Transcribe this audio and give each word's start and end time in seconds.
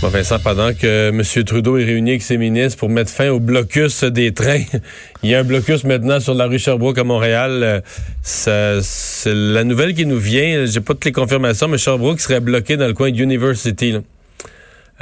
Bon, 0.00 0.08
Vincent, 0.10 0.38
pendant 0.38 0.72
que 0.74 1.08
M. 1.08 1.44
Trudeau 1.44 1.76
est 1.76 1.84
réuni 1.84 2.10
avec 2.10 2.22
ses 2.22 2.36
ministres 2.38 2.78
pour 2.78 2.88
mettre 2.88 3.10
fin 3.10 3.30
au 3.30 3.40
blocus 3.40 4.04
des 4.04 4.32
trains, 4.32 4.62
il 5.24 5.30
y 5.30 5.34
a 5.34 5.40
un 5.40 5.44
blocus 5.44 5.82
maintenant 5.82 6.20
sur 6.20 6.34
la 6.34 6.46
rue 6.46 6.60
Sherbrooke 6.60 6.98
à 6.98 7.04
Montréal. 7.04 7.82
Euh, 8.24 8.80
C'est 8.82 9.34
la 9.34 9.64
nouvelle 9.64 9.94
qui 9.94 10.06
nous 10.06 10.18
vient. 10.18 10.66
J'ai 10.66 10.80
pas 10.80 10.94
toutes 10.94 11.04
les 11.04 11.12
confirmations, 11.12 11.66
mais 11.66 11.78
Sherbrooke 11.78 12.20
serait 12.20 12.38
bloqué 12.38 12.76
dans 12.76 12.86
le 12.86 12.94
coin 12.94 13.10
de 13.10 13.18
University. 13.18 13.92
là. 13.92 14.00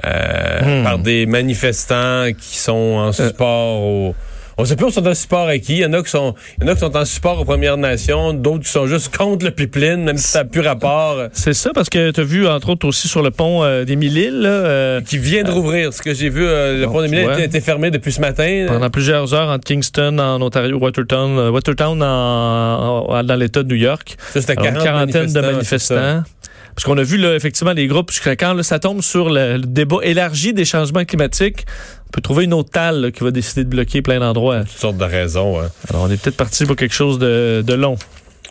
Euh, 0.05 0.83
par 0.83 0.99
des 0.99 1.27
manifestants 1.27 2.29
qui 2.39 2.59
sont 2.59 2.73
en 2.99 3.13
support 3.13 3.81
au... 3.83 4.15
On 4.59 4.65
sait 4.65 4.75
plus, 4.75 4.87
on 4.87 4.91
sont 4.91 5.07
en 5.07 5.15
support 5.15 5.49
à 5.49 5.59
qui. 5.59 5.75
Il 5.75 5.79
y 5.81 5.85
en 5.85 5.93
a 5.93 6.03
qui 6.03 6.09
sont, 6.11 6.35
il 6.59 6.65
y 6.65 6.67
en 6.67 6.73
a 6.73 6.75
qui 6.75 6.81
sont 6.81 6.97
en 6.97 7.05
support 7.05 7.39
aux 7.41 7.45
Premières 7.45 7.77
Nations, 7.77 8.33
d'autres 8.33 8.65
qui 8.65 8.71
sont 8.71 8.87
juste 8.87 9.15
contre 9.15 9.45
le 9.45 9.51
pipeline, 9.51 10.03
même 10.03 10.17
si 10.17 10.29
ça 10.29 10.39
n'a 10.39 10.45
plus 10.47 10.63
rapport. 10.63 11.29
C'est 11.35 11.53
ça, 11.53 11.73
parce 11.75 11.91
que 11.91 12.11
tu 12.11 12.21
as 12.21 12.25
vu, 12.25 12.49
entre 12.49 12.71
autres, 12.71 12.87
aussi 12.89 13.07
sur 13.07 13.21
le 13.23 13.31
pont 13.31 13.63
euh, 13.65 13.85
des 13.85 13.97
là, 13.97 14.49
euh, 14.49 15.01
qui 15.03 15.19
vient 15.19 15.43
de 15.43 15.51
rouvrir. 15.51 15.93
Ce 15.93 16.01
que 16.01 16.15
j'ai 16.15 16.31
vu, 16.31 16.43
euh, 16.47 16.81
le 16.81 16.87
Bon, 16.87 16.93
pont 16.95 17.03
des 17.03 17.09
Mille 17.09 17.29
a 17.29 17.45
été 17.45 17.61
fermé 17.61 17.91
depuis 17.91 18.13
ce 18.13 18.21
matin. 18.23 18.65
pendant 18.69 18.89
plusieurs 18.89 19.35
heures 19.35 19.51
entre 19.51 19.65
Kingston, 19.65 20.19
en 20.19 20.41
Ontario, 20.41 20.79
Watertown, 20.79 21.39
euh, 21.39 21.51
Watertown 21.51 22.03
en- 22.03 23.07
en- 23.11 23.23
dans 23.25 23.37
l'État 23.37 23.63
de 23.63 23.69
New 23.69 23.77
York. 23.81 24.17
Ça, 24.33 24.41
c'était 24.41 24.53
Alors, 24.53 24.65
40 24.65 24.79
une 24.79 24.85
quarantaine 24.85 25.33
de 25.35 25.41
manifestants. 25.41 26.23
Parce 26.77 26.85
qu'on 26.85 26.99
a 26.99 27.03
vu 27.03 27.17
là, 27.17 27.35
effectivement 27.35 27.73
les 27.73 27.87
groupes, 27.89 28.11
jusqu'à 28.13 28.37
quand 28.37 28.53
là, 28.55 28.63
ça 28.63 28.79
tombe 28.79 29.01
sur 29.03 29.31
le, 29.31 29.55
le 29.57 29.67
débat 29.67 29.97
élargi 30.03 30.53
des 30.53 30.65
changements 30.67 31.05
climatiques, 31.07 31.65
on 32.07 32.11
peut 32.13 32.21
trouver 32.21 32.45
une 32.45 32.53
autre 32.55 32.71
là, 32.79 33.11
qui 33.11 33.25
va 33.25 33.31
décider 33.33 33.65
de 33.65 33.71
bloquer 33.71 34.03
plein 34.03 34.21
d'endroits. 34.21 34.61
Toutes 34.61 34.69
sortes 34.79 34.99
de 34.99 35.05
raisons. 35.05 35.59
hein. 35.61 35.71
Alors 35.91 36.03
on 36.05 36.11
est 36.11 36.21
peut-être 36.23 36.37
parti 36.37 36.65
pour 36.67 36.77
quelque 36.77 36.95
chose 36.95 37.19
de, 37.19 37.65
de 37.67 37.75
long 37.75 37.97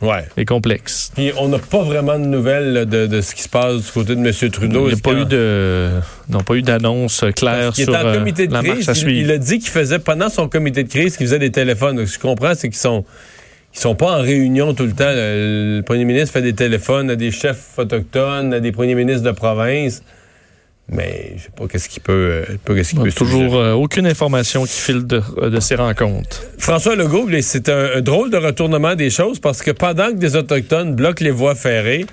Ouais. 0.01 0.25
et 0.35 0.43
complexe. 0.43 1.11
Puis 1.15 1.31
on 1.37 1.47
n'a 1.47 1.57
pas 1.59 1.81
vraiment 1.81 2.19
de 2.19 2.25
nouvelles 2.25 2.73
là, 2.73 2.83
de, 2.85 3.07
de 3.07 3.21
ce 3.21 3.33
qui 3.33 3.43
se 3.43 3.47
passe 3.47 3.85
du 3.85 3.91
côté 3.93 4.15
de 4.15 4.19
M. 4.27 4.49
Trudeau. 4.51 4.89
Il 4.89 4.93
n'y 4.95 4.99
a 4.99 5.01
pas 5.01 5.13
eu 5.13 5.23
de, 5.25 5.89
non, 6.27 6.39
pas 6.39 6.55
eu 6.55 6.61
d'annonce 6.63 7.23
claire 7.33 7.71
Il 7.77 7.83
sur 7.85 7.93
était 7.95 8.03
en 8.03 8.07
euh, 8.07 8.17
comité 8.17 8.47
de 8.47 8.53
la 8.53 8.61
marche 8.61 8.75
crise. 8.79 8.89
à 8.89 8.91
Il, 8.91 8.95
suivre. 8.97 9.21
il 9.21 9.31
a 9.31 9.37
dit 9.37 9.59
qu'il 9.59 9.69
faisait, 9.69 9.99
pendant 9.99 10.27
son 10.29 10.49
comité 10.49 10.83
de 10.83 10.89
crise, 10.89 11.15
qu'il 11.15 11.27
faisait 11.27 11.39
des 11.39 11.51
téléphones. 11.51 11.95
Donc, 11.95 12.07
ce 12.09 12.17
que 12.17 12.23
je 12.23 12.27
comprends, 12.27 12.55
c'est 12.55 12.67
qu'ils 12.67 12.77
sont, 12.77 13.05
ils 13.75 13.79
sont 13.79 13.95
pas 13.95 14.17
en 14.17 14.21
réunion 14.21 14.73
tout 14.73 14.85
le 14.85 14.93
temps. 14.93 15.11
Le, 15.11 15.81
premier 15.81 16.05
ministre 16.05 16.31
fait 16.31 16.41
des 16.41 16.53
téléphones 16.53 17.09
à 17.09 17.15
des 17.15 17.31
chefs 17.31 17.77
autochtones, 17.77 18.53
à 18.53 18.59
des 18.61 18.71
premiers 18.71 18.95
ministres 18.95 19.23
de 19.23 19.31
province. 19.31 20.01
Mais 20.87 21.33
je 21.35 21.43
sais 21.43 21.49
pas 21.55 21.67
qu'est-ce 21.67 21.89
qu'il 21.89 22.03
peut, 22.03 22.45
euh, 22.47 22.57
pas 22.63 22.75
qu'est-ce 22.75 22.95
a 22.97 23.03
peut 23.03 23.11
toujours 23.11 23.55
euh, 23.55 23.73
aucune 23.73 24.05
information 24.05 24.65
qui 24.65 24.79
file 24.79 25.07
de, 25.07 25.21
de 25.49 25.59
ces 25.59 25.75
rencontres. 25.75 26.43
François 26.59 26.95
Legault, 26.95 27.27
c'est 27.41 27.69
un, 27.69 27.89
un 27.95 28.01
drôle 28.01 28.29
de 28.29 28.37
retournement 28.37 28.93
des 28.95 29.09
choses 29.09 29.39
parce 29.39 29.63
que 29.63 29.71
pendant 29.71 30.09
que 30.09 30.17
des 30.17 30.35
Autochtones 30.35 30.95
bloquent 30.95 31.23
les 31.23 31.31
voies 31.31 31.55
ferrées, 31.55 32.05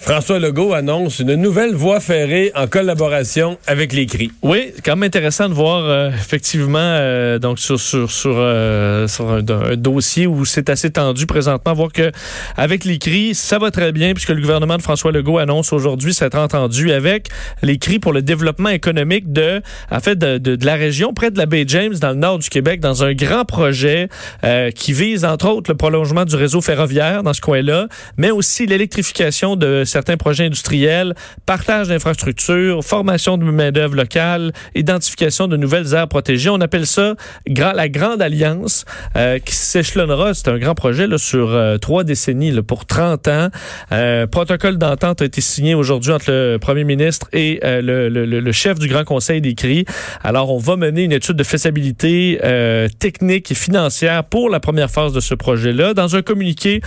François 0.00 0.38
Legault 0.38 0.72
annonce 0.72 1.18
une 1.18 1.34
nouvelle 1.34 1.74
voie 1.74 2.00
ferrée 2.00 2.50
en 2.54 2.66
collaboration 2.66 3.58
avec 3.66 3.92
les 3.92 4.06
CRI. 4.06 4.32
Oui, 4.42 4.72
quand 4.82 4.96
même 4.96 5.06
intéressant 5.06 5.48
de 5.48 5.54
voir 5.54 5.84
euh, 5.84 6.08
effectivement 6.08 6.78
euh, 6.80 7.38
donc 7.38 7.58
sur 7.58 7.78
sur 7.78 8.10
sur, 8.10 8.34
euh, 8.36 9.06
sur 9.06 9.30
un, 9.30 9.42
dossier 9.76 10.26
où 10.26 10.46
c'est 10.46 10.70
assez 10.70 10.90
tendu 10.90 11.26
présentement, 11.26 11.74
voir 11.74 11.92
que 11.92 12.10
avec 12.56 12.84
les 12.84 12.98
cris, 12.98 13.34
ça 13.34 13.58
va 13.58 13.70
très 13.70 13.92
bien 13.92 14.14
puisque 14.14 14.30
le 14.30 14.40
gouvernement 14.40 14.78
de 14.78 14.82
François 14.82 15.12
Legault 15.12 15.38
annonce 15.38 15.72
aujourd'hui 15.72 16.14
s'être 16.14 16.38
entendu 16.38 16.92
avec 16.92 17.28
les 17.62 17.76
cris 17.76 17.98
pour 17.98 18.14
le 18.14 18.22
développement 18.22 18.70
économique 18.70 19.32
de 19.32 19.60
en 19.90 20.00
fait 20.00 20.16
de, 20.16 20.38
de, 20.38 20.56
de 20.56 20.66
la 20.66 20.76
région 20.76 21.12
près 21.12 21.30
de 21.30 21.38
la 21.38 21.46
baie 21.46 21.64
James 21.66 21.94
dans 21.94 22.10
le 22.10 22.16
nord 22.16 22.38
du 22.38 22.48
Québec 22.48 22.80
dans 22.80 23.04
un 23.04 23.12
grand 23.12 23.44
projet 23.44 24.08
euh, 24.44 24.70
qui 24.70 24.94
vise 24.94 25.24
entre 25.26 25.48
autres 25.48 25.70
le 25.70 25.76
prolongement 25.76 26.24
du 26.24 26.36
réseau 26.36 26.62
ferroviaire 26.62 27.22
dans 27.22 27.34
ce 27.34 27.40
coin-là, 27.42 27.86
mais 28.16 28.30
aussi 28.30 28.66
l'électrification 28.66 29.56
de 29.56 29.84
certains 29.90 30.16
projets 30.16 30.46
industriels, 30.46 31.14
partage 31.46 31.88
d'infrastructures, 31.88 32.84
formation 32.84 33.36
de 33.38 33.44
main-d'œuvre 33.44 33.96
locale, 33.96 34.52
identification 34.74 35.48
de 35.48 35.56
nouvelles 35.56 35.94
aires 35.94 36.08
protégées. 36.08 36.50
On 36.50 36.60
appelle 36.60 36.86
ça 36.86 37.14
la 37.46 37.88
Grande 37.88 38.22
Alliance 38.22 38.84
euh, 39.16 39.38
qui 39.38 39.54
s'échelonnera. 39.54 40.34
C'est 40.34 40.48
un 40.48 40.58
grand 40.58 40.74
projet 40.74 41.06
là, 41.06 41.18
sur 41.18 41.50
euh, 41.50 41.78
trois 41.78 42.04
décennies 42.04 42.50
là, 42.52 42.62
pour 42.62 42.86
30 42.86 43.28
ans. 43.28 43.48
Euh, 43.92 44.26
protocole 44.26 44.78
d'entente 44.78 45.22
a 45.22 45.24
été 45.24 45.40
signé 45.40 45.74
aujourd'hui 45.74 46.12
entre 46.12 46.30
le 46.30 46.58
premier 46.58 46.84
ministre 46.84 47.28
et 47.32 47.60
euh, 47.64 47.82
le, 47.82 48.08
le- 48.08 48.24
le- 48.40 48.52
chef 48.52 48.78
du 48.78 48.88
Grand 48.88 49.04
Conseil 49.04 49.40
des 49.40 49.54
CRI. 49.54 49.84
Alors, 50.22 50.52
on 50.52 50.58
va 50.58 50.76
mener 50.76 51.02
une 51.04 51.12
étude 51.12 51.36
de 51.36 51.44
faisabilité 51.44 52.40
euh, 52.44 52.88
technique 52.98 53.50
et 53.50 53.54
financière 53.54 54.24
pour 54.24 54.50
la 54.50 54.60
première 54.60 54.90
phase 54.90 55.12
de 55.12 55.20
ce 55.20 55.34
projet-là. 55.34 55.94
Dans 55.94 56.16
un 56.16 56.22
communiqué, 56.22 56.80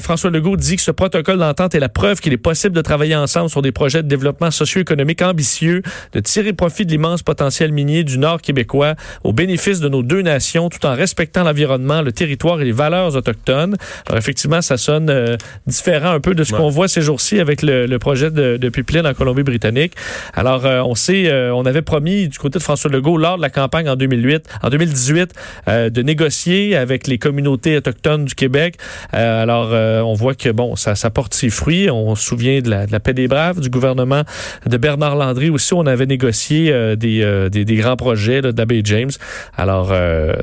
François 0.00 0.30
Legault 0.30 0.56
dit 0.56 0.76
que 0.76 0.82
ce 0.82 0.90
protocole 0.90 1.38
d'entente 1.38 1.74
est 1.74 1.80
la 1.80 1.88
preuve 1.88 2.20
qu'il 2.20 2.32
est 2.32 2.36
possible 2.38 2.74
de 2.74 2.80
travailler 2.82 3.16
ensemble 3.16 3.50
sur 3.50 3.62
des 3.62 3.72
projets 3.72 4.02
de 4.02 4.08
développement 4.08 4.50
socio-économique 4.50 5.22
ambitieux, 5.22 5.82
de 6.12 6.20
tirer 6.20 6.52
profit 6.52 6.86
de 6.86 6.90
l'immense 6.90 7.22
potentiel 7.22 7.72
minier 7.72 8.04
du 8.04 8.18
Nord 8.18 8.40
québécois 8.40 8.94
au 9.24 9.32
bénéfice 9.32 9.80
de 9.80 9.88
nos 9.88 10.02
deux 10.02 10.22
nations, 10.22 10.68
tout 10.68 10.84
en 10.86 10.94
respectant 10.94 11.44
l'environnement, 11.44 12.02
le 12.02 12.12
territoire 12.12 12.60
et 12.60 12.64
les 12.64 12.72
valeurs 12.72 13.16
autochtones. 13.16 13.76
Alors 14.06 14.18
effectivement, 14.18 14.62
ça 14.62 14.76
sonne 14.76 15.10
euh, 15.10 15.36
différent 15.66 16.10
un 16.10 16.20
peu 16.20 16.34
de 16.34 16.44
ce 16.44 16.52
Ouais. 16.52 16.58
qu'on 16.58 16.70
voit 16.70 16.88
ces 16.88 17.02
jours-ci 17.02 17.40
avec 17.40 17.60
le, 17.62 17.86
le 17.86 17.98
projet 17.98 18.30
de, 18.30 18.56
de 18.56 18.68
pipeline 18.70 19.06
en 19.06 19.12
Colombie-Britannique. 19.12 19.92
Alors, 20.34 20.64
euh, 20.64 20.80
on 20.82 20.94
sait, 20.94 21.28
euh, 21.28 21.52
on 21.54 21.66
avait 21.66 21.82
promis 21.82 22.28
du 22.28 22.38
côté 22.38 22.58
de 22.58 22.62
François 22.62 22.90
Legault 22.90 23.18
lors 23.18 23.36
de 23.36 23.42
la 23.42 23.50
campagne 23.50 23.88
en 23.88 23.96
2008, 23.96 24.44
en 24.62 24.70
2018, 24.70 25.32
euh, 25.68 25.90
de 25.90 26.02
négocier 26.02 26.74
avec 26.76 27.06
les 27.06 27.18
communautés 27.18 27.76
autochtones 27.76 28.24
du 28.24 28.34
Québec. 28.34 28.76
Alors, 29.12 29.70
on 30.06 30.14
voit 30.14 30.34
que 30.34 30.48
bon, 30.50 30.74
ça, 30.76 30.94
ça 30.94 31.10
porte 31.10 31.34
ses 31.34 31.50
fruits. 31.50 31.90
On 31.90 32.14
souvient 32.28 32.60
de 32.60 32.70
la, 32.70 32.86
de 32.86 32.92
la 32.92 33.00
paix 33.00 33.14
des 33.14 33.28
braves 33.28 33.60
du 33.60 33.70
gouvernement 33.70 34.22
de 34.66 34.76
Bernard 34.76 35.16
Landry 35.16 35.50
aussi. 35.50 35.74
On 35.74 35.86
avait 35.86 36.06
négocié 36.06 36.70
euh, 36.72 36.96
des, 36.96 37.22
euh, 37.22 37.48
des, 37.48 37.64
des 37.64 37.76
grands 37.76 37.96
projets 37.96 38.40
là, 38.40 38.52
d'Abbey 38.52 38.82
James. 38.84 39.10
Alors, 39.56 39.90
euh, 39.92 40.34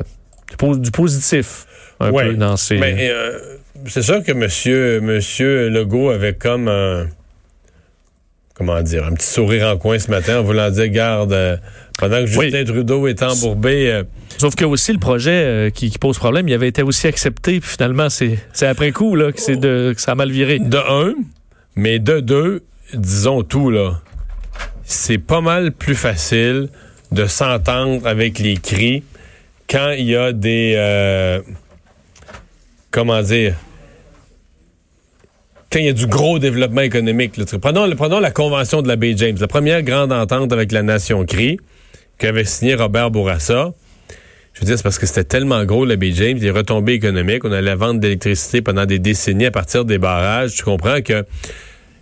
du 0.49 0.57
po- 0.57 0.75
du 0.77 0.91
positif 0.91 1.65
un 1.99 2.11
Ouais. 2.11 2.27
peu 2.29 2.33
dans 2.35 2.57
ces. 2.57 2.77
Mais 2.77 3.11
c'est 3.87 4.01
sûr 4.01 4.23
que 4.23 4.31
monsieur, 4.31 4.99
monsieur 5.01 5.69
Legault 5.69 6.09
avait 6.09 6.33
comme 6.33 6.67
un, 6.67 7.07
comment 8.53 8.81
dire, 8.81 9.05
un 9.05 9.13
petit 9.13 9.27
sourire 9.27 9.67
en 9.67 9.77
coin 9.77 9.99
ce 9.99 10.09
matin 10.09 10.39
en 10.39 10.43
voulant 10.43 10.69
dire, 10.71 10.87
garde, 10.89 11.33
euh, 11.33 11.57
pendant 11.99 12.17
que 12.23 12.37
Oui. 12.37 12.49
Justin 12.51 12.63
Trudeau 12.65 13.07
est 13.07 13.21
embourbé, 13.23 13.91
euh, 13.91 14.03
Sauf 14.37 14.55
que 14.55 14.65
aussi 14.65 14.91
le 14.91 14.99
projet 14.99 15.31
euh, 15.31 15.69
qui, 15.69 15.89
qui 15.89 15.97
pose 15.97 16.17
problème, 16.17 16.47
il 16.49 16.53
avait 16.53 16.67
été 16.67 16.81
aussi 16.83 17.07
accepté. 17.07 17.59
Puis 17.61 17.69
finalement, 17.69 18.09
c'est 18.09 18.37
c'est 18.51 18.67
après 18.67 18.91
coup 18.91 19.15
là, 19.15 19.31
que, 19.31 19.55
de, 19.55 19.93
que 19.93 20.01
ça 20.01 20.11
a 20.11 20.15
mal 20.15 20.29
viré. 20.31 20.59
de 20.59 20.77
un, 20.77 21.13
mais 21.75 21.99
de 21.99 22.19
deux, 22.19 22.63
disons 22.93 23.43
tout, 23.43 23.69
là, 23.69 24.01
c'est 24.83 25.17
pas 25.17 25.41
mal 25.41 25.71
plus 25.71 25.95
facile 25.95 26.69
de 27.11 27.25
s'entendre 27.25 28.07
avec 28.07 28.39
les 28.39 28.57
cris 28.57 29.03
quand 29.69 29.91
il 29.91 30.05
y 30.05 30.15
a 30.15 30.31
des, 30.31 30.75
euh, 30.77 31.41
comment 32.91 33.21
dire, 33.21 33.55
quand 35.71 35.79
il 35.79 35.85
y 35.85 35.89
a 35.89 35.93
du 35.93 36.07
gros 36.07 36.39
développement 36.39 36.81
économique. 36.81 37.33
Prenons, 37.59 38.19
la 38.19 38.31
convention 38.31 38.81
de 38.81 38.87
la 38.87 38.95
Baie 38.95 39.15
James, 39.17 39.37
la 39.39 39.47
première 39.47 39.81
grande 39.81 40.13
entente 40.13 40.53
avec 40.53 40.71
la 40.71 40.83
nation 40.83 41.25
CRI 41.25 41.59
qu'avait 42.17 42.45
signé 42.45 42.75
Robert 42.75 43.11
Bourassa. 43.11 43.73
Je 44.55 44.61
veux 44.61 44.67
dire, 44.67 44.77
c'est 44.77 44.83
parce 44.83 44.99
que 44.99 45.05
c'était 45.05 45.25
tellement 45.25 45.65
gros, 45.65 45.83
la 45.83 45.97
Baie 45.97 46.13
James, 46.13 46.37
les 46.39 46.49
retombées 46.49 46.93
économiques. 46.93 47.43
On 47.43 47.51
allait 47.51 47.75
vendre 47.75 47.99
de 47.99 48.05
l'électricité 48.05 48.61
pendant 48.61 48.85
des 48.85 48.99
décennies 48.99 49.47
à 49.47 49.51
partir 49.51 49.83
des 49.83 49.97
barrages. 49.97 50.55
Tu 50.55 50.63
comprends 50.63 51.01
que. 51.01 51.25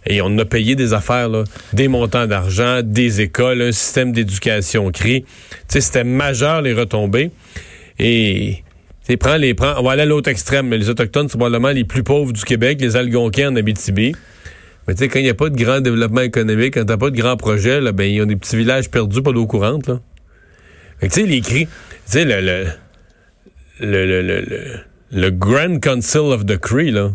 Et 0.06 0.22
on 0.22 0.38
a 0.38 0.46
payé 0.46 0.76
des 0.76 0.94
affaires, 0.94 1.30
là, 1.30 1.46
des 1.72 1.88
montants 1.88 2.28
d'argent, 2.28 2.82
des 2.84 3.22
écoles, 3.22 3.62
un 3.62 3.72
système 3.72 4.12
d'éducation 4.12 4.92
CRI. 4.92 5.24
Tu 5.24 5.28
sais, 5.68 5.82
c'était 5.82 6.04
majeur, 6.04 6.62
les 6.62 6.74
retombées. 6.74 7.32
Et. 7.98 8.64
tu 9.08 9.18
prends 9.18 9.38
les, 9.38 9.56
prends, 9.56 9.74
on 9.80 9.84
va 9.84 9.94
aller 9.94 10.04
à 10.04 10.06
l'autre 10.06 10.30
extrême, 10.30 10.72
les 10.72 10.90
Autochtones 10.90 11.30
sont 11.30 11.38
probablement 11.40 11.72
les 11.72 11.86
plus 11.86 12.04
pauvres 12.04 12.34
du 12.34 12.44
Québec, 12.44 12.80
les 12.82 12.96
Algonquins 12.96 13.52
en 13.52 13.56
Abitibi. 13.56 14.14
Mais 14.88 14.94
tu 14.94 15.00
sais, 15.00 15.08
quand 15.08 15.20
il 15.20 15.24
n'y 15.24 15.30
a 15.30 15.34
pas 15.34 15.50
de 15.50 15.56
grand 15.56 15.80
développement 15.80 16.22
économique, 16.22 16.76
quand 16.76 16.86
t'as 16.86 16.98
pas 16.98 17.10
de 17.10 17.18
grands 17.18 17.38
projets, 17.38 17.82
là, 17.82 17.94
ben, 17.94 18.04
ils 18.04 18.22
ont 18.22 18.26
des 18.26 18.36
petits 18.36 18.58
villages 18.58 18.92
perdus, 18.92 19.24
pas 19.24 19.32
d'eau 19.32 19.48
courante, 19.48 19.88
là. 19.88 20.02
Tu 21.02 21.10
sais, 21.10 21.24
les 21.24 21.42
cris, 21.42 21.66
tu 21.66 21.72
sais, 22.06 22.26
le, 22.26 22.42
le, 22.42 22.66
le, 23.80 24.22
le, 24.22 24.80
le, 25.12 25.32
Grand 25.32 25.80
Council 25.80 26.20
of 26.20 26.46
the 26.46 26.58
Cree, 26.58 26.92
là. 26.92 27.12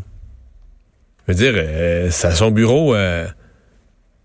Je 1.27 1.33
veux 1.33 1.39
dire, 1.39 1.53
euh, 1.57 2.09
c'est 2.11 2.29
à 2.29 2.35
son 2.35 2.51
bureau, 2.51 2.95
euh, 2.95 3.27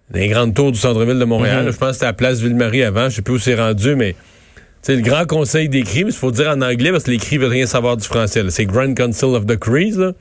dans 0.10 0.20
les 0.20 0.28
grandes 0.28 0.54
tours 0.54 0.72
du 0.72 0.80
centre-ville 0.80 1.20
de 1.20 1.26
Montréal. 1.26 1.66
Mhm. 1.66 1.72
Je 1.72 1.78
pense 1.78 1.90
que 1.90 1.94
c'était 1.94 2.06
à 2.06 2.10
la 2.10 2.14
place 2.14 2.40
Ville-Marie 2.40 2.84
avant. 2.84 3.10
Je 3.10 3.16
sais 3.16 3.22
plus 3.22 3.36
où 3.36 3.40
c'est 3.40 3.56
rendu, 3.56 3.96
mais, 3.96 4.14
tu 4.14 4.60
sais, 4.82 4.96
le 4.96 5.02
Grand 5.02 5.26
Conseil 5.26 5.70
des 5.70 5.84
Cris, 5.84 6.04
mais 6.04 6.12
il 6.12 6.16
faut 6.16 6.32
dire 6.32 6.50
en 6.50 6.62
anglais 6.62 6.92
parce 6.92 7.06
que 7.06 7.12
les 7.12 7.18
Cris 7.18 7.38
veulent 7.38 7.52
rien 7.52 7.66
savoir 7.66 7.98
du 7.98 8.06
français. 8.06 8.44
C'est 8.50 8.66
Grand 8.66 8.94
Council 8.94 9.26
of 9.36 9.46
the 9.46 9.58
Crees, 9.58 9.98
là. 9.98 10.12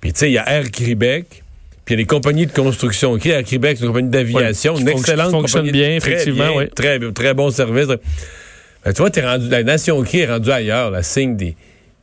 Puis, 0.00 0.12
tu 0.12 0.20
sais, 0.20 0.30
il 0.30 0.34
y 0.34 0.38
a 0.38 0.48
Air 0.48 0.70
Québec, 0.70 1.41
Puis 1.84 1.94
il 1.94 1.98
y 1.98 2.00
a 2.00 2.04
des 2.04 2.06
compagnies 2.06 2.46
de 2.46 2.52
construction. 2.52 3.16
Qui 3.18 3.32
à 3.32 3.42
Québec, 3.42 3.76
c'est 3.78 3.84
une 3.84 3.90
compagnie 3.90 4.10
d'aviation, 4.10 4.74
qui 4.74 4.82
une 4.82 4.88
excellente 4.88 5.26
qui 5.26 5.32
fonctionne 5.32 5.62
compagnie. 5.62 5.86
bien, 5.86 5.98
Très 5.98 6.12
effectivement, 6.12 6.52
bien, 6.52 6.58
oui. 6.58 6.68
Très, 6.74 7.12
très 7.12 7.34
bon 7.34 7.50
service. 7.50 7.86
Ben, 7.86 8.92
tu 8.92 9.02
vois, 9.02 9.10
t'es 9.10 9.26
rendu, 9.26 9.48
la 9.48 9.62
nation 9.62 10.02
qui 10.02 10.20
est 10.20 10.26
rendue 10.26 10.50
ailleurs, 10.50 10.90
la 10.90 11.02
signe 11.02 11.36
des, 11.36 11.56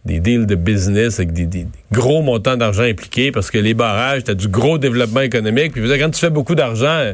des 0.05 0.19
deals 0.19 0.45
de 0.45 0.55
business 0.55 1.19
avec 1.19 1.33
des, 1.33 1.67
gros 1.91 2.21
montants 2.21 2.57
d'argent 2.57 2.83
impliqués 2.83 3.31
parce 3.31 3.51
que 3.51 3.57
les 3.57 3.73
barrages, 3.73 4.23
t'as 4.23 4.33
du 4.33 4.47
gros 4.47 4.77
développement 4.77 5.21
économique. 5.21 5.73
Puis 5.73 5.81
quand 5.99 6.09
tu 6.09 6.19
fais 6.19 6.29
beaucoup 6.29 6.55
d'argent, 6.55 6.87
euh, 6.87 7.13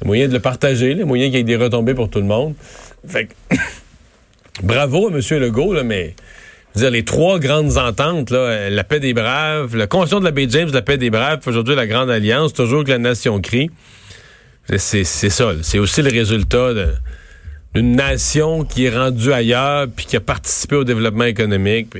il 0.00 0.04
a 0.04 0.06
moyen 0.06 0.28
de 0.28 0.32
le 0.32 0.40
partager, 0.40 0.94
le 0.94 1.04
moyen 1.04 1.26
qu'il 1.26 1.36
y 1.36 1.40
ait 1.40 1.44
des 1.44 1.56
retombées 1.56 1.94
pour 1.94 2.10
tout 2.10 2.20
le 2.20 2.26
monde. 2.26 2.54
Fait 3.06 3.26
que, 3.26 3.56
bravo 4.62 5.08
à 5.08 5.10
M. 5.10 5.20
Legault, 5.40 5.72
là, 5.72 5.82
mais 5.82 6.14
dire, 6.78 6.90
les 6.90 7.04
trois 7.04 7.38
grandes 7.38 7.76
ententes, 7.76 8.30
là, 8.30 8.38
euh, 8.38 8.70
la 8.70 8.84
paix 8.84 9.00
des 9.00 9.14
braves, 9.14 9.76
la 9.76 9.86
convention 9.86 10.20
de 10.20 10.24
la 10.24 10.30
baie 10.30 10.46
James, 10.48 10.70
la 10.72 10.82
paix 10.82 10.96
des 10.98 11.10
braves, 11.10 11.40
aujourd'hui 11.46 11.74
la 11.74 11.86
grande 11.86 12.10
alliance, 12.10 12.52
toujours 12.52 12.84
que 12.84 12.90
la 12.90 12.98
nation 12.98 13.40
crie. 13.40 13.70
C'est 14.76 15.04
ça. 15.04 15.52
C'est 15.62 15.78
aussi 15.78 16.02
le 16.02 16.10
résultat 16.10 16.72
de- 16.74 16.94
d'une 17.74 17.96
nation 17.96 18.64
qui 18.64 18.84
est 18.84 18.96
rendue 18.96 19.32
ailleurs 19.32 19.86
puis 19.94 20.04
qui 20.04 20.16
a 20.16 20.20
participé 20.20 20.76
au 20.76 20.84
développement 20.84 21.24
économique. 21.24 21.90
que, 21.90 21.98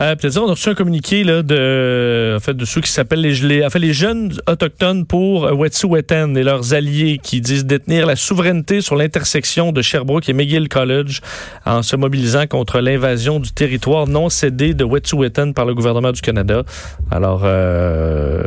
Euh, 0.00 0.16
peut-être 0.16 0.38
on 0.38 0.48
a 0.48 0.52
reçu 0.52 0.70
un 0.70 0.74
communiqué 0.74 1.24
là, 1.24 1.42
de, 1.42 2.34
en 2.36 2.40
fait, 2.40 2.54
de 2.54 2.64
ceux 2.64 2.80
qui 2.80 2.90
s'appellent 2.90 3.20
les, 3.20 3.34
les, 3.34 3.92
jeunes 3.92 4.32
autochtones 4.46 5.04
pour 5.04 5.42
Wet'suwet'en 5.42 6.34
et 6.36 6.42
leurs 6.42 6.72
alliés 6.72 7.20
qui 7.22 7.40
disent 7.40 7.66
détenir 7.66 8.06
la 8.06 8.16
souveraineté 8.16 8.80
sur 8.80 8.96
l'intersection 8.96 9.72
de 9.72 9.82
Sherbrooke 9.82 10.28
et 10.28 10.32
McGill 10.32 10.68
College 10.68 11.20
en 11.66 11.82
se 11.82 11.96
mobilisant 11.96 12.46
contre 12.46 12.80
l'invasion 12.80 13.40
du 13.40 13.52
territoire 13.52 14.06
non 14.06 14.30
cédé 14.30 14.72
de 14.72 14.84
Wet'suwet'en 14.84 15.52
par 15.52 15.66
le 15.66 15.74
gouvernement 15.74 16.12
du 16.12 16.22
Canada. 16.22 16.62
Alors, 17.10 17.42
euh, 17.44 18.44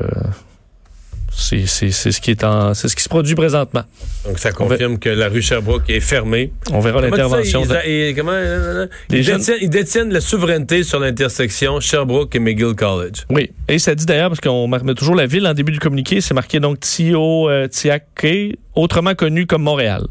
c'est 1.36 1.66
ce 1.92 2.22
qui 2.22 2.32
est 2.32 2.44
en, 2.44 2.74
c'est 2.74 2.88
ce 2.88 2.96
qui 2.96 3.04
se 3.04 3.10
produit 3.10 3.36
présentement. 3.36 3.84
donc 4.26 4.40
ça 4.40 4.52
confirme 4.52 5.00
que 5.00 5.10
la 5.10 5.30
rue 5.30 5.42
Sherbrooke 5.42 5.90
est 5.90 6.00
fermée. 6.00 6.52
On 6.72 6.80
verra 6.80 7.02
l'intervention. 7.02 7.64
ils, 7.64 7.72
euh, 8.20 8.88
jeunes- 9.10 9.38
détiennent, 9.38 9.58
ils 9.62 9.70
détiennent 9.70 10.14
la 10.14 10.22
souveraineté 10.22 10.84
sur 10.84 11.00
l'intersection 11.00 11.80
Sherbrooke 11.80 12.36
et 12.36 12.40
McGill 12.40 12.76
College. 12.76 13.26
Oui, 13.30 13.52
et 13.68 13.80
ça 13.80 13.96
dit 13.96 14.06
d'ailleurs, 14.06 14.30
parce 14.30 14.42
qu'on 14.42 14.68
met 14.68 14.94
toujours 14.94 15.16
la 15.16 15.26
ville 15.26 15.46
en 15.48 15.54
début 15.54 15.72
du 15.72 15.80
communiqué, 15.80 16.22
c'est 16.22 16.34
marqué 16.34 16.60
donc 16.60 16.80
Tio 16.80 17.50
euh, 17.50 17.68
Tiake, 17.68 18.58
autrement 18.76 19.16
connu 19.16 19.46
comme 19.46 19.64
Montréal. 19.64 20.04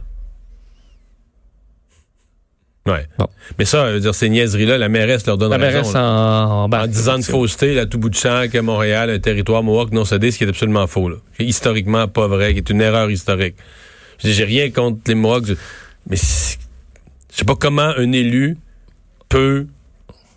Ouais. 2.86 3.06
Bon. 3.18 3.26
Mais 3.58 3.64
ça, 3.64 3.98
dire, 4.00 4.12
ces 4.14 4.28
niaiseries-là, 4.28 4.76
la 4.76 4.88
mairesse 4.88 5.24
leur 5.26 5.38
donne 5.38 5.50
La 5.52 5.56
raison. 5.56 5.70
mairesse 5.78 5.92
là. 5.94 6.02
en, 6.02 6.64
en, 6.64 6.68
bas. 6.68 6.82
en 6.82 6.86
disant 6.88 7.16
de 7.18 7.22
fausseté, 7.24 7.74
là, 7.74 7.86
tout 7.86 7.98
bout 7.98 8.08
de 8.10 8.16
champ, 8.16 8.46
que 8.52 8.58
Montréal, 8.58 9.08
un 9.10 9.18
territoire 9.20 9.62
Mohawk 9.62 9.92
non 9.92 10.04
cédé, 10.04 10.30
ce 10.32 10.38
qui 10.38 10.44
est 10.44 10.48
absolument 10.48 10.86
faux, 10.88 11.08
là. 11.08 11.16
Est 11.38 11.44
historiquement 11.44 12.08
pas 12.08 12.26
vrai, 12.26 12.52
qui 12.54 12.58
est 12.58 12.70
une 12.70 12.80
erreur 12.80 13.08
historique. 13.10 13.54
Je 14.18 14.28
dis, 14.28 14.34
J'ai 14.34 14.44
rien 14.44 14.70
contre 14.70 14.98
les 15.06 15.14
Mohawks, 15.14 15.50
mais 16.10 16.16
je 16.16 17.36
sais 17.36 17.44
pas 17.44 17.54
comment 17.54 17.92
un 17.96 18.10
élu 18.10 18.56
peut 19.28 19.66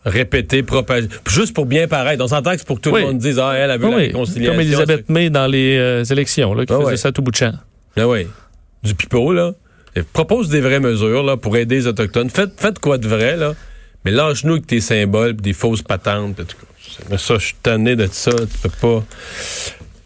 répéter, 0.05 0.61
propager, 0.61 1.07
juste 1.27 1.55
pour 1.55 1.65
bien 1.65 1.87
paraître. 1.87 2.23
On 2.23 2.27
s'entend 2.27 2.51
que 2.51 2.57
c'est 2.59 2.67
pour 2.67 2.75
que 2.77 2.81
tout 2.81 2.91
Oui. 2.91 3.01
le 3.01 3.07
monde 3.07 3.17
dise, 3.17 3.39
ah, 3.39 3.53
elle 3.55 3.71
a 3.71 3.77
vu 3.77 3.83
la 3.89 3.89
Oui, 3.89 3.95
réconciliation. 4.07 4.51
comme 4.53 4.61
Elisabeth 4.61 5.09
May 5.09 5.31
dans 5.31 5.47
les 5.47 5.77
euh, 5.79 6.03
élections, 6.03 6.53
là, 6.53 6.63
qui 6.67 6.73
Ah 6.73 6.77
faisait 6.77 6.87
ouais. 6.91 6.97
ça 6.97 7.07
à 7.07 7.11
tout 7.11 7.23
bout 7.23 7.31
de 7.31 7.37
champ. 7.37 7.53
Ah 7.97 8.07
oui. 8.07 8.27
Du 8.83 8.93
pipeau, 8.93 9.33
là. 9.33 9.53
Propose 10.03 10.49
des 10.49 10.61
vraies 10.61 10.79
mesures, 10.79 11.23
là, 11.23 11.37
pour 11.37 11.55
aider 11.57 11.75
les 11.75 11.87
Autochtones. 11.87 12.29
Faites, 12.29 12.59
faites 12.59 12.79
quoi 12.79 12.97
de 12.97 13.07
vrai, 13.07 13.37
là. 13.37 13.53
Mais 14.03 14.11
lâche-nous 14.11 14.53
avec 14.53 14.67
tes 14.67 14.81
symboles 14.81 15.35
des 15.35 15.53
fausses 15.53 15.81
patentes. 15.81 16.35
pis 16.35 16.45
tout 16.45 16.57
cas. 16.57 17.03
Mais 17.09 17.17
ça, 17.17 17.37
je 17.37 17.45
suis 17.45 17.55
tanné 17.61 17.95
de 17.95 18.07
ça. 18.11 18.31
Tu 18.31 18.57
peux 18.61 18.69
pas, 18.69 19.03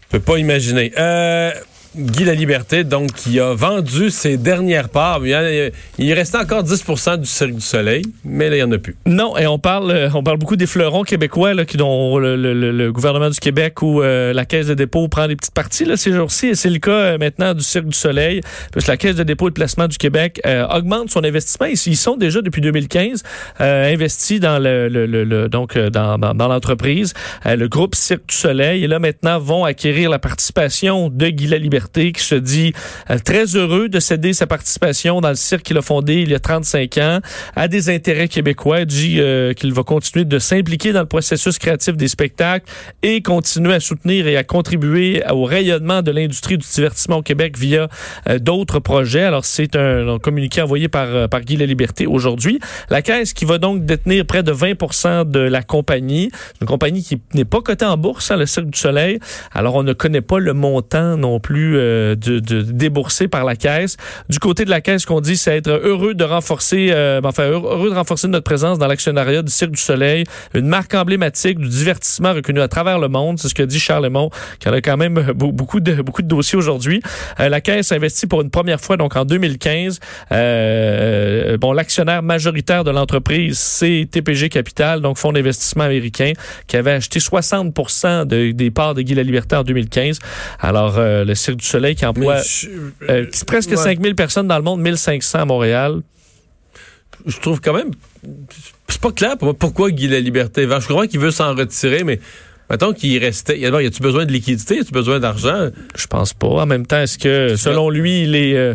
tu 0.00 0.08
peux 0.08 0.20
pas 0.20 0.38
imaginer. 0.38 0.92
Euh, 0.98 1.52
Guy 1.96 2.24
La 2.24 2.34
Liberté, 2.34 2.84
donc, 2.84 3.12
qui 3.12 3.40
a 3.40 3.52
vendu 3.54 4.10
ses 4.10 4.36
dernières 4.36 4.88
parts. 4.88 5.26
Il, 5.26 5.34
en- 5.34 5.70
il 5.98 6.12
restait 6.12 6.38
encore 6.38 6.62
10% 6.62 7.18
du 7.18 7.26
Cirque 7.26 7.54
du 7.54 7.60
Soleil, 7.60 8.02
mais 8.24 8.48
là, 8.48 8.56
il 8.56 8.58
n'y 8.58 8.62
en 8.64 8.72
a 8.72 8.78
plus. 8.78 8.96
Non, 9.06 9.36
et 9.36 9.46
on 9.48 9.58
parle, 9.58 9.90
euh, 9.90 10.08
on 10.14 10.22
parle 10.22 10.38
beaucoup 10.38 10.56
des 10.56 10.66
fleurons 10.66 11.02
québécois 11.02 11.52
là, 11.54 11.64
qui 11.64 11.76
dont 11.76 12.18
le, 12.18 12.36
le- 12.36 12.54
le- 12.72 12.92
gouvernement 12.92 13.28
du 13.30 13.38
Québec 13.40 13.82
ou 13.82 14.02
euh, 14.02 14.32
la 14.32 14.44
Caisse 14.44 14.68
de 14.68 14.74
dépôt 14.74 15.08
prend 15.08 15.26
des 15.26 15.34
petites 15.36 15.54
parties 15.54 15.84
là, 15.84 15.96
ces 15.96 16.12
jours-ci. 16.12 16.48
Et 16.48 16.54
c'est 16.54 16.70
le 16.70 16.78
cas 16.78 16.90
euh, 16.92 17.18
maintenant 17.18 17.54
du 17.54 17.62
Cirque 17.62 17.86
du 17.86 17.96
Soleil, 17.96 18.40
puisque 18.72 18.88
la 18.88 18.96
Caisse 18.96 19.16
de 19.16 19.22
dépôt 19.24 19.48
et 19.48 19.50
de 19.50 19.54
placement 19.54 19.88
du 19.88 19.98
Québec 19.98 20.40
euh, 20.46 20.66
augmente 20.68 21.10
son 21.10 21.24
investissement. 21.24 21.66
Ils, 21.66 21.96
sont 21.96 22.16
déjà 22.16 22.40
depuis 22.40 22.60
2015 22.62 23.22
euh, 23.60 23.92
investis 23.92 24.38
dans 24.40 24.58
le, 24.62 24.88
le- 24.88 25.48
donc 25.48 25.76
dans, 25.76 26.18
dans, 26.18 26.34
dans 26.34 26.48
l'entreprise. 26.48 27.14
Le 27.44 27.66
groupe 27.66 27.94
Cirque 27.94 28.26
du 28.28 28.34
Soleil 28.36 28.84
et 28.84 28.86
là 28.86 28.98
maintenant 28.98 29.38
vont 29.38 29.64
acquérir 29.64 30.08
la 30.10 30.18
participation 30.18 31.08
de 31.10 31.28
Guy 31.28 31.46
La 31.48 31.58
Qui 31.92 32.12
se 32.16 32.34
dit 32.34 32.72
euh, 33.10 33.18
très 33.18 33.56
heureux 33.56 33.88
de 33.88 34.00
céder 34.00 34.32
sa 34.32 34.46
participation 34.46 35.20
dans 35.20 35.28
le 35.28 35.34
cirque 35.34 35.62
qu'il 35.62 35.78
a 35.78 35.82
fondé 35.82 36.22
il 36.22 36.30
y 36.30 36.34
a 36.34 36.38
35 36.38 36.98
ans 36.98 37.20
à 37.56 37.68
des 37.68 37.90
intérêts 37.90 38.28
québécois. 38.28 38.84
Dit 38.84 39.16
euh, 39.18 39.52
qu'il 39.52 39.72
va 39.72 39.82
continuer 39.82 40.24
de 40.24 40.38
s'impliquer 40.38 40.92
dans 40.92 41.00
le 41.00 41.06
processus 41.06 41.58
créatif 41.58 41.96
des 41.96 42.08
spectacles 42.08 42.66
et 43.02 43.22
continuer 43.22 43.74
à 43.74 43.80
soutenir 43.80 44.26
et 44.26 44.36
à 44.36 44.44
contribuer 44.44 45.22
au 45.30 45.44
rayonnement 45.44 46.02
de 46.02 46.10
l'industrie 46.10 46.58
du 46.58 46.66
divertissement 46.66 47.18
au 47.18 47.22
Québec 47.22 47.58
via 47.58 47.88
euh, 48.28 48.38
d'autres 48.38 48.78
projets. 48.78 49.24
Alors 49.24 49.44
c'est 49.44 49.76
un, 49.76 50.08
un 50.08 50.18
communiqué 50.18 50.62
envoyé 50.62 50.88
par, 50.88 51.28
par 51.28 51.40
Guy 51.40 51.56
La 51.56 51.66
Liberté 51.66 52.06
aujourd'hui. 52.06 52.60
La 52.88 53.02
Caisse 53.02 53.32
qui 53.32 53.44
va 53.44 53.58
donc 53.58 53.84
détenir 53.84 54.24
près 54.26 54.42
de 54.42 54.52
20% 54.52 55.28
de 55.28 55.40
la 55.40 55.62
compagnie, 55.62 56.30
une 56.60 56.66
compagnie 56.66 57.02
qui 57.02 57.20
n'est 57.34 57.44
pas 57.44 57.60
cotée 57.60 57.84
en 57.84 57.96
bourse, 57.96 58.30
hein, 58.30 58.36
le 58.36 58.46
Cirque 58.46 58.70
du 58.70 58.78
Soleil. 58.78 59.18
Alors 59.52 59.74
on 59.74 59.82
ne 59.82 59.92
connaît 59.92 60.20
pas 60.20 60.38
le 60.38 60.52
montant 60.52 61.16
non 61.16 61.40
plus 61.40 61.69
euh, 61.76 62.14
de 62.16 62.62
déboursé 62.62 63.28
par 63.28 63.44
la 63.44 63.56
Caisse. 63.56 63.96
Du 64.28 64.38
côté 64.38 64.64
de 64.64 64.70
la 64.70 64.80
Caisse, 64.80 65.02
ce 65.02 65.06
qu'on 65.06 65.20
dit, 65.20 65.36
c'est 65.36 65.56
être 65.56 65.68
heureux 65.70 66.14
de 66.14 66.24
renforcer, 66.24 66.90
euh, 66.92 67.20
enfin 67.24 67.44
heureux 67.44 67.90
de 67.90 67.94
renforcer 67.94 68.28
notre 68.28 68.44
présence 68.44 68.78
dans 68.78 68.86
l'actionnariat 68.86 69.42
du 69.42 69.50
Cirque 69.52 69.72
du 69.72 69.80
Soleil, 69.80 70.24
une 70.54 70.66
marque 70.66 70.94
emblématique 70.94 71.58
du 71.58 71.68
divertissement 71.68 72.32
reconnue 72.32 72.60
à 72.60 72.68
travers 72.68 72.98
le 72.98 73.08
monde. 73.08 73.38
C'est 73.38 73.48
ce 73.48 73.54
que 73.54 73.62
dit 73.62 73.78
Charles 73.80 74.04
Lemont, 74.04 74.30
qui 74.58 74.68
en 74.68 74.72
a 74.72 74.80
quand 74.80 74.96
même 74.96 75.14
be- 75.18 75.52
beaucoup 75.52 75.80
de 75.80 76.02
beaucoup 76.02 76.22
de 76.22 76.28
dossiers 76.28 76.56
aujourd'hui. 76.58 77.02
Euh, 77.40 77.48
la 77.48 77.60
Caisse 77.60 77.92
investit 77.92 78.26
pour 78.26 78.42
une 78.42 78.50
première 78.50 78.80
fois, 78.80 78.96
donc 78.96 79.16
en 79.16 79.24
2015. 79.24 79.98
Euh, 80.32 81.56
bon, 81.58 81.72
l'actionnaire 81.72 82.22
majoritaire 82.22 82.84
de 82.84 82.90
l'entreprise, 82.90 83.58
c'est 83.58 84.08
TPG 84.10 84.48
Capital, 84.48 85.00
donc 85.00 85.18
fonds 85.18 85.32
d'investissement 85.32 85.84
américain, 85.84 86.32
qui 86.66 86.76
avait 86.76 86.92
acheté 86.92 87.20
60 87.20 87.74
de- 88.26 88.52
des 88.52 88.70
parts 88.70 88.94
de 88.94 89.02
Guy 89.02 89.14
La 89.14 89.22
Liberté 89.22 89.56
en 89.56 89.62
2015. 89.64 90.18
Alors, 90.60 90.96
euh, 90.98 91.24
le 91.24 91.34
Cirque 91.34 91.59
du 91.60 91.66
Soleil 91.66 91.94
qui 91.94 92.04
emploie 92.06 92.42
je- 92.42 92.68
euh, 93.08 93.26
c'est 93.32 93.46
presque 93.46 93.70
ouais. 93.70 93.76
5000 93.76 94.14
personnes 94.14 94.48
dans 94.48 94.56
le 94.56 94.62
monde, 94.64 94.80
1500 94.80 95.38
à 95.40 95.44
Montréal. 95.44 96.00
je 97.26 97.38
trouve 97.38 97.60
quand 97.60 97.74
même. 97.74 97.90
C'est 98.88 99.00
pas 99.00 99.12
clair 99.12 99.36
pour 99.36 99.46
moi 99.46 99.54
pourquoi 99.54 99.90
Guy 99.90 100.08
La 100.08 100.20
Liberté. 100.20 100.62
Je 100.68 100.86
comprends 100.88 101.06
qu'il 101.06 101.20
veut 101.20 101.30
s'en 101.30 101.54
retirer, 101.54 102.02
mais 102.04 102.18
mettons 102.68 102.92
qu'il 102.92 103.18
restait. 103.18 103.58
Y 103.58 103.64
a, 103.64 103.68
d'abord, 103.68 103.82
y 103.82 103.86
a-tu 103.86 104.02
besoin 104.02 104.26
de 104.26 104.32
liquidité? 104.32 104.76
Y 104.76 104.80
a-tu 104.80 104.92
besoin 104.92 105.20
d'argent? 105.20 105.68
Je 105.94 106.06
pense 106.06 106.32
pas. 106.34 106.48
En 106.48 106.66
même 106.66 106.86
temps, 106.86 106.98
est-ce 107.00 107.18
que, 107.18 107.56
selon 107.56 107.90
lui, 107.90 108.22
il 108.24 108.34
est, 108.34 108.56
euh, 108.56 108.74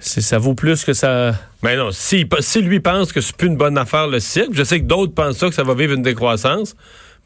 ça 0.00 0.38
vaut 0.38 0.54
plus 0.54 0.84
que 0.84 0.92
ça... 0.92 1.34
Mais 1.62 1.76
non, 1.76 1.90
si, 1.90 2.24
si 2.40 2.60
lui 2.62 2.80
pense 2.80 3.12
que 3.12 3.20
c'est 3.20 3.34
plus 3.36 3.48
une 3.48 3.56
bonne 3.56 3.76
affaire 3.78 4.06
le 4.06 4.20
cirque, 4.20 4.50
je 4.52 4.62
sais 4.62 4.80
que 4.80 4.84
d'autres 4.86 5.12
pensent 5.12 5.38
ça, 5.38 5.48
que 5.48 5.54
ça 5.54 5.64
va 5.64 5.74
vivre 5.74 5.94
une 5.94 6.02
décroissance. 6.02 6.76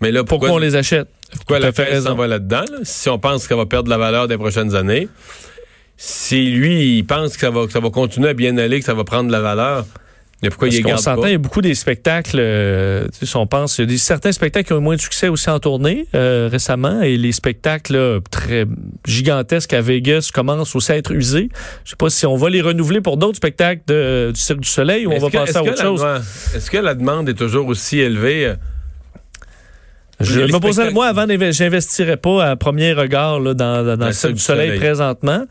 Mais 0.01 0.11
là, 0.11 0.21
pourquoi, 0.25 0.49
Pourquoi 0.49 0.57
on 0.57 0.65
les 0.65 0.75
achète? 0.75 1.07
Pourquoi 1.37 1.59
la 1.59 1.71
raison. 1.71 2.11
s'en 2.11 2.15
va 2.17 2.27
là-dedans? 2.27 2.65
là? 2.71 2.79
Si 2.83 3.09
on 3.09 3.19
pense 3.19 3.47
qu'elle 3.49 3.57
va 3.59 3.67
perdre 3.67 3.85
de 3.85 3.91
la 3.91 3.99
valeur 3.99 4.29
des 4.29 4.37
prochaines 4.39 4.75
années, 4.75 5.09
si 5.97 6.51
lui, 6.51 6.99
il 6.99 7.05
pense 7.07 7.35
que 7.35 7.41
ça 7.41 7.51
va, 7.51 7.67
que 7.67 7.73
ça 7.73 7.81
va 7.81 7.91
continuer 7.91 8.31
à 8.31 8.35
bien 8.35 8.57
aller, 8.59 8.79
que 8.81 8.85
ça 8.87 8.95
va 8.95 9.05
prendre 9.05 9.29
de 9.29 9.33
la 9.33 9.41
valeur, 9.41 9.87
mais 10.43 10.49
pourquoi 10.49 10.67
Parce 10.67 10.79
il 10.79 10.83
garde 10.85 11.01
s'entend, 11.01 11.27
il 11.27 11.33
y 11.33 11.35
a 11.37 11.39
beaucoup 11.39 11.61
des 11.61 11.77
spectacles, 11.77 12.37
euh, 12.41 13.05
tu 13.13 13.21
sais, 13.21 13.27
si 13.27 13.37
on 13.37 13.47
pense, 13.47 13.79
il 13.79 13.83
y 13.83 13.85
a 13.85 13.87
des, 13.87 13.99
certains 13.99 14.33
spectacles 14.33 14.67
qui 14.67 14.73
ont 14.73 14.79
eu 14.79 14.83
moins 14.83 14.97
de 14.97 15.01
succès 15.01 15.29
aussi 15.29 15.49
en 15.49 15.61
tournée 15.61 16.09
euh, 16.17 16.49
récemment, 16.51 17.01
et 17.03 17.17
les 17.17 17.31
spectacles 17.31 17.93
là, 17.97 18.19
très 18.29 18.67
gigantesques 19.07 19.73
à 19.73 19.81
Vegas 19.81 20.31
commencent 20.35 20.75
aussi 20.75 20.91
à 20.91 20.97
être 20.97 21.13
usés. 21.13 21.49
Je 21.85 21.91
sais 21.91 21.97
pas 21.97 22.11
si 22.11 22.27
on 22.27 22.35
va 22.35 22.51
les 22.51 22.61
renouveler 22.61 23.01
pour 23.01 23.17
d'autres 23.19 23.37
spectacles 23.37 23.83
de- 23.87 24.33
du 24.35 24.41
Cirque 24.41 24.61
du 24.61 24.69
Soleil 24.69 25.07
ou 25.07 25.13
on 25.13 25.19
va 25.19 25.29
que- 25.31 25.37
passer 25.37 25.51
est-ce 25.51 25.59
à 25.59 25.63
autre 25.63 25.81
chose. 25.81 26.05
Est-ce 26.57 26.69
que 26.73 26.79
la 26.79 26.95
demande 26.97 27.29
est 27.29 27.35
toujours 27.35 27.69
aussi 27.69 28.01
élevée? 28.01 28.55
Je 30.23 30.41
me 30.41 30.59
posais, 30.59 30.91
moi, 30.91 31.07
avant, 31.07 31.27
j'investirais 31.51 32.17
pas 32.17 32.45
à 32.45 32.57
premier 32.57 32.93
regard 32.93 33.41
là, 33.41 33.55
dans, 33.55 33.85
dans, 33.85 33.97
dans 33.97 34.07
le 34.07 34.13
Cirque 34.13 34.35
du 34.35 34.41
Soleil, 34.41 34.79
présentement. 34.79 35.45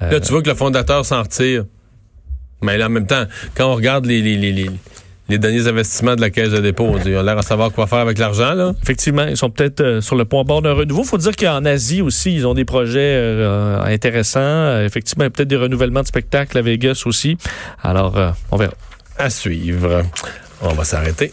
Là, 0.00 0.20
tu 0.20 0.32
vois 0.32 0.42
que 0.42 0.48
le 0.48 0.56
fondateur 0.56 1.04
s'en 1.06 1.22
retire. 1.22 1.64
Mais 2.60 2.78
là, 2.78 2.86
en 2.86 2.90
même 2.90 3.06
temps, 3.06 3.24
quand 3.56 3.72
on 3.72 3.74
regarde 3.74 4.06
les, 4.06 4.22
les, 4.22 4.36
les, 4.36 4.52
les, 4.52 4.70
les 5.28 5.38
derniers 5.38 5.66
investissements 5.66 6.14
de 6.14 6.20
la 6.20 6.30
Caisse 6.30 6.50
de 6.50 6.58
dépôt, 6.58 6.84
on 6.84 6.96
dit, 6.96 7.10
ils 7.10 7.16
ont 7.16 7.22
l'air 7.22 7.38
à 7.38 7.42
savoir 7.42 7.72
quoi 7.72 7.86
faire 7.86 7.98
avec 7.98 8.18
l'argent, 8.18 8.54
là. 8.54 8.72
Effectivement, 8.82 9.24
ils 9.24 9.36
sont 9.36 9.50
peut-être 9.50 9.80
euh, 9.80 10.00
sur 10.00 10.14
le 10.14 10.24
point 10.24 10.44
bord 10.44 10.62
d'un 10.62 10.72
renouveau. 10.72 11.02
faut 11.04 11.18
dire 11.18 11.34
qu'en 11.34 11.64
Asie 11.64 12.02
aussi, 12.02 12.34
ils 12.34 12.46
ont 12.46 12.54
des 12.54 12.64
projets 12.64 13.00
euh, 13.00 13.82
intéressants. 13.82 14.40
Euh, 14.40 14.86
effectivement, 14.86 15.24
il 15.24 15.26
y 15.26 15.28
a 15.28 15.30
peut-être 15.30 15.48
des 15.48 15.56
renouvellements 15.56 16.02
de 16.02 16.06
spectacles 16.06 16.56
à 16.58 16.62
Vegas 16.62 17.02
aussi. 17.06 17.36
Alors, 17.82 18.16
euh, 18.16 18.30
on 18.50 18.56
verra. 18.56 18.74
À 19.18 19.30
suivre. 19.30 20.02
On 20.60 20.72
va 20.74 20.84
s'arrêter. 20.84 21.32